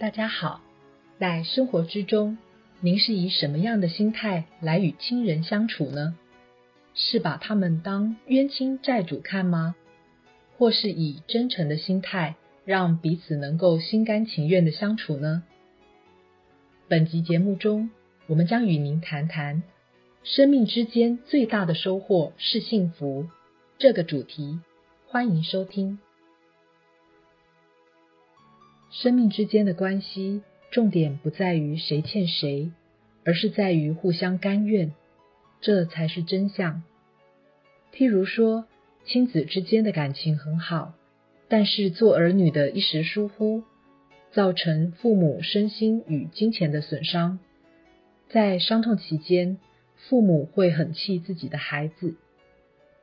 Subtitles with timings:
[0.00, 0.60] 大家好，
[1.18, 2.38] 在生活之中，
[2.78, 6.16] 您是以什么样的心态来与亲人相处呢？
[6.94, 9.74] 是把他们当冤亲债主看吗？
[10.56, 15.42] 或是以真诚的心态，让彼此能够心甘情愿的相处呢？
[16.86, 17.90] 本集节目中，
[18.28, 19.64] 我们将与您谈谈
[20.22, 23.26] 生命之间最大的收获是幸福
[23.78, 24.60] 这个主题。
[25.08, 25.98] 欢迎收听。
[28.90, 32.70] 生命之间的关系，重点不在于谁欠谁，
[33.24, 34.92] 而是在于互相甘愿，
[35.60, 36.82] 这才是真相。
[37.92, 38.64] 譬如说，
[39.04, 40.94] 亲子之间的感情很好，
[41.48, 43.62] 但是做儿女的一时疏忽，
[44.32, 47.38] 造成父母身心与金钱的损伤。
[48.30, 49.58] 在伤痛期间，
[49.96, 52.14] 父母会很气自己的孩子，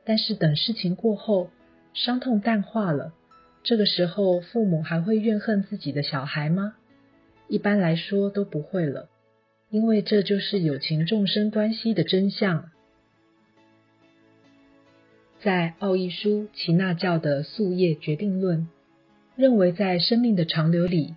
[0.04, 1.50] 但是等事情过后，
[1.94, 3.12] 伤痛淡化了。
[3.66, 6.74] 这个时候，父母还会怨恨自己的小孩吗？
[7.48, 9.08] 一般来说都不会了，
[9.70, 12.70] 因为这就是有情众生关系的真相。
[15.42, 18.68] 在奥义书耆那教的宿业决定论，
[19.34, 21.16] 认为在生命的长流里，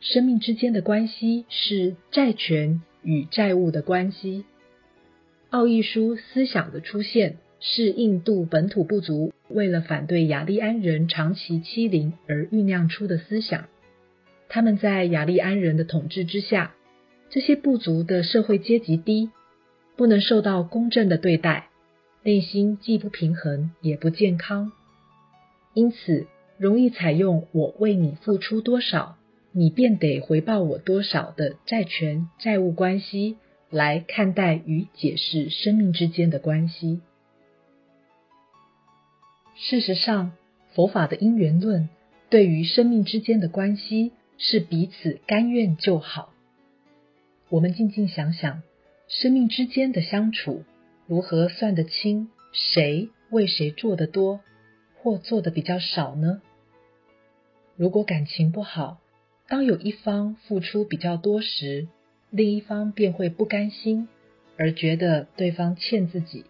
[0.00, 4.44] 生命之间的关系是债权与债务的关系。
[5.48, 13.66] 奥义书思想的出现，是印度本土部族为了反对雅利安人长期欺凌而酝酿出的思想。
[14.48, 16.74] 他们在雅利安人的统治之下，
[17.30, 19.30] 这些部族的社会阶级低，
[19.96, 21.68] 不能受到公正的对待，
[22.22, 24.72] 内心既不平衡也不健康，
[25.74, 26.26] 因此
[26.56, 29.18] 容易采用“我为你付出多少，
[29.52, 33.36] 你便得回报我多少”的债权债务关系
[33.70, 37.00] 来看待与解释生命之间的关系。
[39.60, 40.30] 事实上，
[40.72, 41.88] 佛法的因缘论
[42.30, 46.32] 对于生命之间的关系是彼此甘愿就好。
[47.48, 48.62] 我们静静想想，
[49.08, 50.62] 生命之间的相处
[51.08, 54.38] 如何算得清谁为谁做得多
[55.02, 56.40] 或做得比较少呢？
[57.74, 59.00] 如果感情不好，
[59.48, 61.88] 当有一方付出比较多时，
[62.30, 64.06] 另一方便会不甘心，
[64.56, 66.44] 而觉得对方欠自己。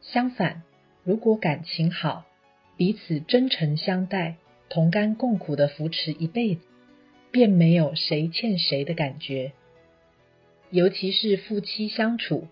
[0.00, 0.62] 相反，
[1.06, 2.26] 如果感情好，
[2.76, 6.62] 彼此真诚相待，同甘共苦的扶持一辈子，
[7.30, 9.52] 便没有谁欠谁的感觉。
[10.70, 12.48] 尤其是夫妻相处，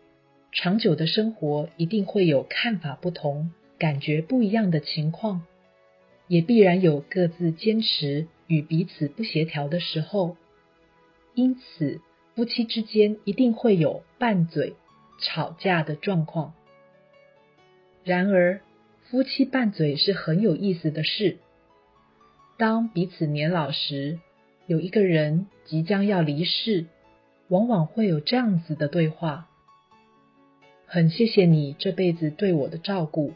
[0.53, 5.43] 长久的生活一定会有看法不同、感觉不一样的情况，
[6.29, 10.37] 也必然有各自坚持与彼此不协调的时候。
[11.35, 12.01] 因此，
[12.37, 14.75] 夫妻之间一定会有拌嘴、
[15.21, 16.55] 吵架的状况。
[18.05, 18.61] 然而，
[19.09, 21.39] 夫妻拌嘴是很有意思的事。
[22.59, 24.21] 当彼此年老时，
[24.67, 26.85] 有一个人即将要离世，
[27.49, 29.49] 往往会有这样子的对话
[30.85, 33.33] ：“很谢谢你这辈子对我的照顾，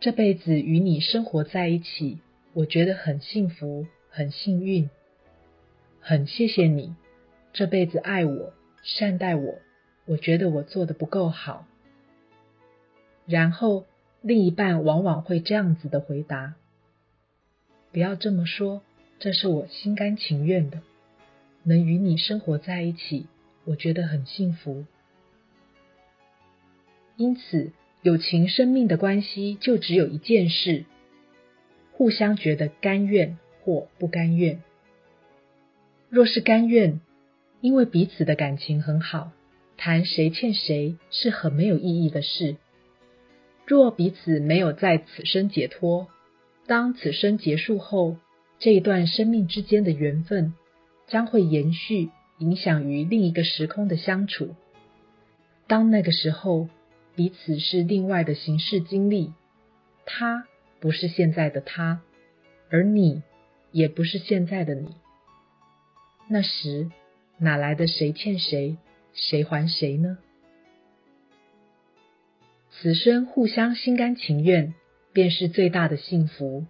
[0.00, 2.18] 这辈子与你生活在一起，
[2.52, 4.90] 我觉得很幸福，很幸运。
[6.00, 6.96] 很谢谢你
[7.52, 8.52] 这辈子爱我、
[8.82, 9.54] 善待我，
[10.04, 11.64] 我觉得我做的不够好。”
[13.26, 13.86] 然后，
[14.22, 16.54] 另一半往往会这样子的回答
[17.90, 18.82] ：“不要这么说，
[19.18, 20.80] 这是我心甘情愿的，
[21.64, 23.26] 能与你生活在一起，
[23.64, 24.84] 我觉得很幸福。”
[27.16, 27.72] 因此，
[28.02, 30.84] 友情生命的关系就只有一件事：
[31.92, 34.62] 互相觉得甘愿或不甘愿。
[36.08, 37.00] 若是甘愿，
[37.60, 39.32] 因为彼此的感情很好，
[39.76, 42.56] 谈谁欠谁是很没有意义的事。
[43.66, 46.06] 若彼此没有在此生解脱，
[46.66, 48.16] 当此生结束后，
[48.60, 50.54] 这一段生命之间的缘分
[51.08, 54.54] 将会延续，影响于另一个时空的相处。
[55.66, 56.68] 当那个时候，
[57.16, 59.32] 彼此是另外的形式经历，
[60.04, 60.46] 他
[60.78, 62.02] 不是现在的他，
[62.70, 63.22] 而你
[63.72, 64.94] 也不是现在的你。
[66.28, 66.88] 那时
[67.38, 68.76] 哪来的谁欠谁，
[69.12, 70.18] 谁还谁呢？
[72.78, 74.74] 此生互相心甘情愿，
[75.14, 76.66] 便是最大的幸福。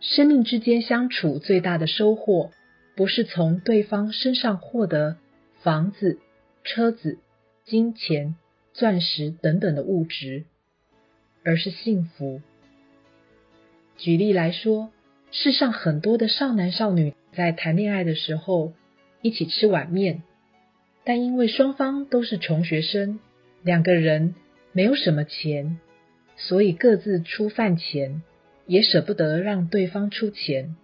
[0.00, 2.50] 生命之间相处最大的收获，
[2.96, 5.16] 不是从对方身上获得
[5.62, 6.18] 房子、
[6.64, 7.18] 车子、
[7.64, 8.34] 金钱、
[8.72, 10.46] 钻石等等的物质，
[11.44, 12.40] 而是幸福。
[13.96, 14.90] 举例来说，
[15.30, 18.72] 世上很多的少男少女在谈恋爱的时候，
[19.22, 20.24] 一起吃碗面，
[21.04, 23.20] 但因为双方都是穷学生，
[23.62, 24.34] 两个人。
[24.76, 25.78] 没有什么钱，
[26.36, 28.22] 所以各自出饭钱，
[28.66, 30.74] 也舍不得让对方出钱。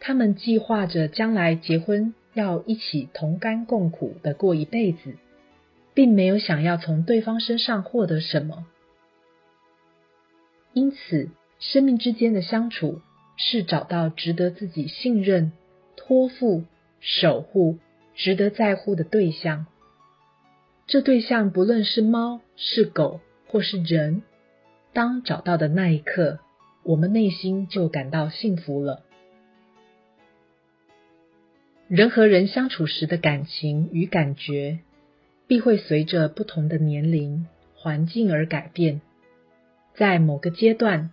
[0.00, 5.16] 他们计划着将来结婚要一起同甘共苦的过一辈子，
[5.94, 8.66] 并没有想要从对方身上获得什么。
[10.74, 13.00] 因此，生命之间的相处
[13.38, 15.52] 是找到值得自己信任、
[15.96, 16.64] 托付、
[17.00, 17.78] 守护、
[18.14, 19.64] 值得在乎的对象。
[20.86, 24.22] 这对象不论是猫、是狗或是人，
[24.92, 26.40] 当找到的那一刻，
[26.82, 29.02] 我们内心就感到幸福了。
[31.88, 34.80] 人和人相处时的感情与感觉，
[35.46, 39.00] 必会随着不同的年龄、环境而改变。
[39.94, 41.12] 在某个阶段，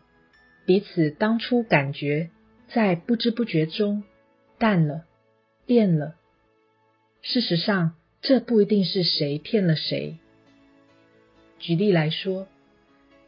[0.66, 2.30] 彼此当初感觉
[2.68, 4.04] 在不知不觉中
[4.58, 5.06] 淡了、
[5.66, 6.16] 变了。
[7.22, 10.18] 事实上，这不一定是谁骗了谁。
[11.58, 12.48] 举例来说，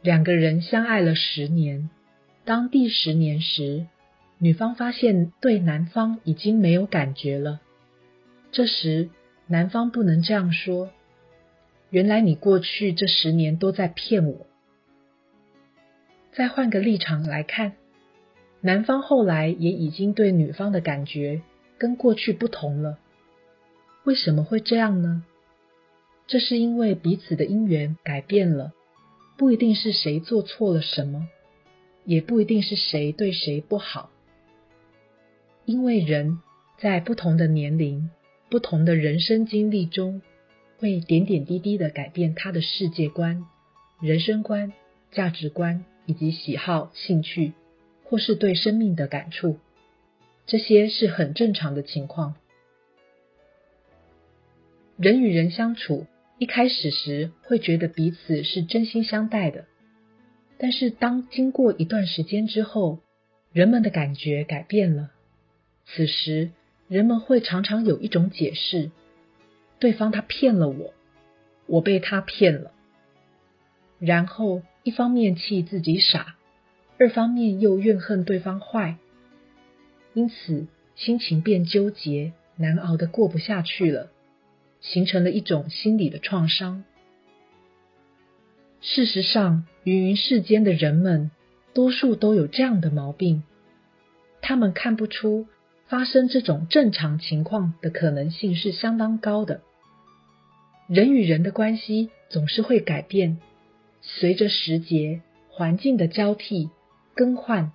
[0.02, 1.90] 两个人相爱了十年，
[2.44, 3.86] 当第十年时，
[4.38, 7.60] 女方发现对男方已经没有感觉了。
[8.52, 9.10] 这时，
[9.48, 10.90] 男方不能这样说
[11.90, 14.46] ：“原来你过去这十年都在骗我。”
[16.32, 17.72] 再换个立场来看，
[18.60, 21.42] 男方后来也已经对女方的感觉
[21.78, 23.00] 跟过去不同了。
[24.04, 25.24] 为什么会这样呢？
[26.26, 28.72] 这是因为彼此的因缘改变了，
[29.36, 31.28] 不一定是谁做错了什么，
[32.04, 34.10] 也不一定是谁对谁不好。
[35.64, 36.38] 因为人
[36.78, 38.10] 在不同的年龄、
[38.50, 40.22] 不同的人生经历中，
[40.78, 43.44] 会点点滴滴的改变他的世界观、
[44.00, 44.72] 人生观、
[45.10, 45.84] 价值观。
[46.06, 47.54] 以及喜好、兴趣，
[48.04, 49.56] 或是对生命的感触，
[50.44, 52.34] 这些是很正常的情况。
[54.96, 56.06] 人与人相处，
[56.38, 59.64] 一开始时会觉得彼此是真心相待的，
[60.56, 63.00] 但是当经过一段时间之后，
[63.52, 65.10] 人们的感觉改变了。
[65.84, 66.50] 此时，
[66.86, 68.92] 人们会常常有一种解释：
[69.80, 70.94] 对方他骗了我，
[71.66, 72.70] 我被他骗了。
[73.98, 76.36] 然后，一方面气自己傻，
[76.98, 78.96] 二方面又怨恨对方坏，
[80.12, 84.10] 因此心情变纠结，难熬的过不下去了，
[84.92, 86.84] 形成了一种心理的创伤。
[88.80, 91.30] 事实上，芸芸世间的人们，
[91.72, 93.42] 多数都有这样的毛病，
[94.42, 95.46] 他们看不出
[95.88, 99.62] 发生这种正常情况的可能性是相当高的。
[100.86, 103.38] 人与人的关系总是会改变。
[104.02, 106.68] 随着时节、环境的交替、
[107.14, 107.72] 更换，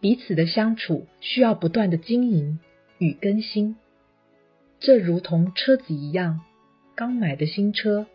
[0.00, 2.60] 彼此的相处需要不断的经营
[2.98, 3.76] 与更新。
[4.78, 6.40] 这如同车子一样，
[6.94, 8.06] 刚买的新车，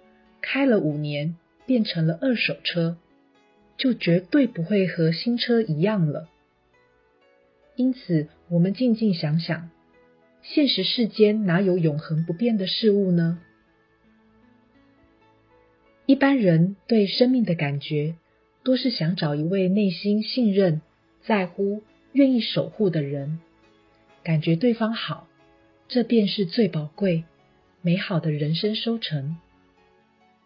[0.42, 1.36] 开了五年
[1.66, 2.98] 变成了二手车，
[3.78, 6.30] 就绝对不会和新车一样了。
[7.76, 9.70] 因此，我们静静想想，
[10.44, 13.40] 现实世间哪有永恒不变的事物呢？
[16.06, 18.16] 一般人对生命的感觉，
[18.64, 20.82] 多是想找一位内心信任、
[21.24, 21.82] 在乎、
[22.12, 23.40] 愿意守护的人，
[24.24, 25.28] 感觉对方好，
[25.94, 27.26] 这便是最宝贵、
[27.82, 29.36] 美好的人生收成。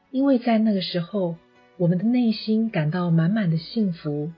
[0.09, 1.35] 因为在那个时候，
[1.77, 4.31] 我们的内心感到满满的幸福。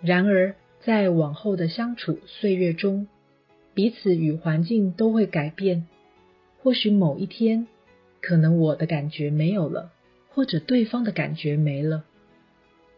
[0.00, 3.08] 然而，在往后的相处岁月中，
[3.74, 5.86] 彼此与环境都会改变。
[6.62, 7.66] 或许某一天，
[8.22, 9.92] 可能我的感觉没有了。
[10.30, 12.04] 或者对方的感觉没了，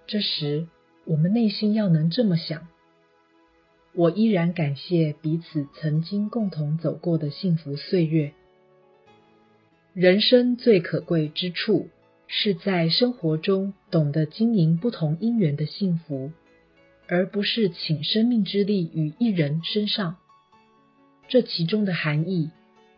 [0.07, 0.69] 这时
[1.05, 2.69] 我们内心要能这么想：
[3.97, 8.33] 我依然感谢彼此曾经共同走过的幸福岁月。
[9.93, 11.89] 人生最可贵之处，
[12.27, 16.33] 是在生活中懂得经营不同因缘的幸福，
[17.07, 20.17] 而不是倾生命之力于一人身上。
[21.29, 22.51] 这其中的含义，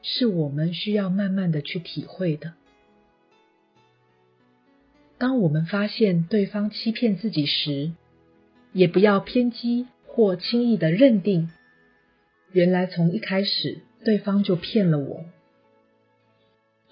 [0.03, 2.55] 是我们需要慢慢的去体会的。
[5.19, 7.93] 当我们发现对方欺骗自己时，
[8.73, 11.51] 也不要偏激或轻易的认定，
[12.51, 15.27] 原来从一开始对方就骗了我。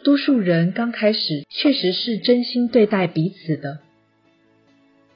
[0.03, 3.79] 多数人刚开始确实是真心对待彼此的，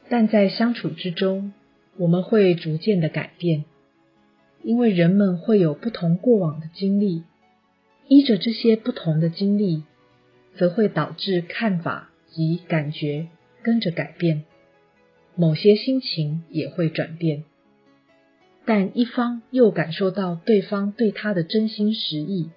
[0.08, 1.52] 但在相处之中，
[1.98, 3.66] 我们会逐渐的改变，
[4.62, 7.24] 因为人们会有不同过往的经历，
[8.06, 9.82] 依着这些不同的经历，
[10.56, 12.10] 则会导致看法。
[12.30, 13.28] 及感觉
[13.62, 14.44] 跟着改变，
[15.34, 17.44] 某些心情也会转变，
[18.68, 22.50] 但一方又感受到对方对他的真心实意，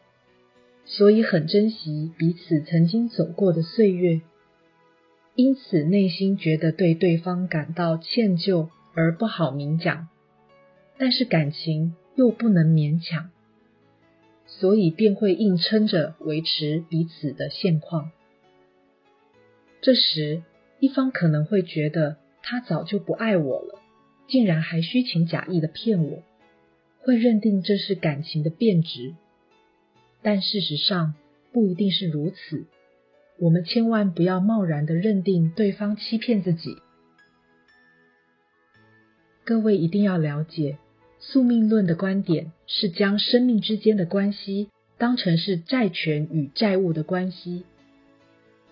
[0.83, 4.19] 所以很珍惜彼此曾经走过的岁月，
[5.35, 10.09] 因此内心觉得对对方感到歉疚而不好明讲，
[10.97, 13.29] 但是感情又不能勉强，
[14.45, 18.11] 所以便会硬撑着维持彼此的现况。
[19.79, 20.43] 这时，
[20.81, 23.80] 一方可能会觉得他早就不爱我了，
[24.31, 26.23] 竟然还虚情假意的骗我，
[27.01, 29.13] 会认定这是感情的变质。
[30.21, 31.15] 但事实上
[31.51, 32.65] 不一定是如此，
[33.37, 36.77] 我们千万不要贸然的认定对方欺骗自己。
[39.43, 40.77] 各位一定要了解，
[41.19, 47.63] 宿命论的观点是将生命之间的关系当成是债权与债务的关系。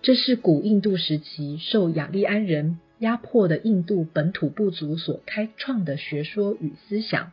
[0.02, 7.32] 这是古印度时期受雅利安人压迫的印度本土部族所开创的学说与思想。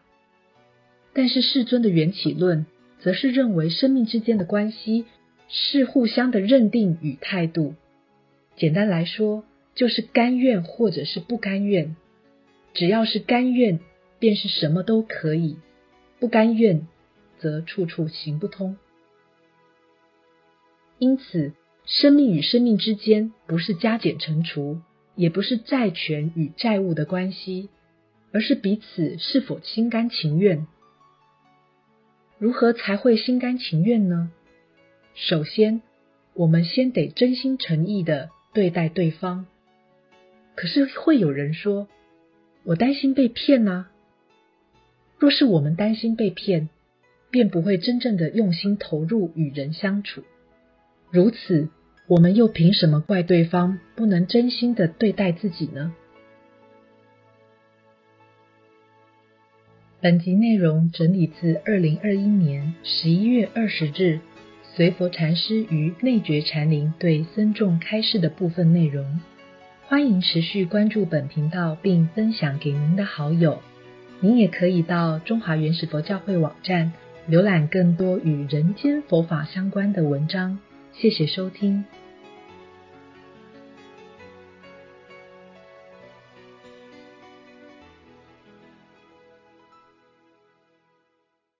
[1.12, 2.66] 但是世尊的缘起论
[3.00, 5.04] 则是认为生命之间的关系
[5.48, 7.74] 是互相的认定与态度。
[8.56, 9.44] 简单来说，
[9.74, 11.96] 就是甘愿或者是不甘愿。
[12.74, 13.80] 只要是甘愿，
[14.18, 15.56] 便是什么都可以；
[16.18, 16.86] 不甘愿，
[17.38, 18.76] 则处处行不通。
[20.98, 21.52] 因此，
[21.84, 24.80] 生命与生命之间不是加减乘除，
[25.16, 27.68] 也不是债权与债务的关系，
[28.32, 30.66] 而是彼此是否心甘情愿。
[32.38, 34.30] 如何才会心甘情愿呢？
[35.14, 35.80] 首先，
[36.34, 39.46] 我们先得真心诚意的对待对方。
[40.54, 41.88] 可是会有人说，
[42.62, 43.86] 我担心被骗呢。
[45.18, 46.68] 若是我们担心被骗，
[47.30, 50.22] 便不会真正的用心投入与人相处。
[51.10, 51.70] 如此，
[52.08, 55.92] 我们又凭什么怪对方不能真心的对待自己呢？
[60.00, 64.20] 本集内容整理自二零二一年十一月二十日
[64.62, 69.20] 随佛禅师于内觉禅林对僧众开示的部分内容。
[69.88, 73.60] 欢迎持续关注本频道，并分享给您的好友。
[74.20, 76.92] 您也可以到中华原始佛教会网站
[77.28, 80.60] 浏览更多与人间佛法相关的文章。
[80.98, 81.84] 谢谢收听。